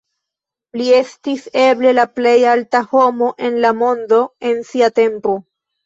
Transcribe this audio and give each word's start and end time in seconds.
Li 0.81 0.87
estis 0.99 1.43
eble 1.65 1.93
la 1.99 2.07
plej 2.15 2.33
alta 2.55 2.83
homo 2.95 3.31
en 3.51 3.63
la 3.69 3.77
mondo 3.87 4.27
en 4.53 4.69
sia 4.73 4.95
tempo. 5.03 5.43